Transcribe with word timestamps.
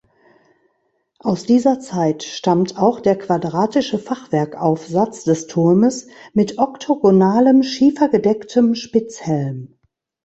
Aus 1.19 1.43
dieser 1.45 1.79
Zeit 1.79 2.23
stammt 2.23 2.75
auch 2.75 3.01
der 3.01 3.19
quadratische 3.19 3.99
Fachwerkaufsatz 3.99 5.25
des 5.25 5.45
Turmes 5.45 6.07
mit 6.33 6.57
oktogonalem 6.57 7.61
schiefergedecktem 7.61 8.73
Spitzhelm. 8.73 9.77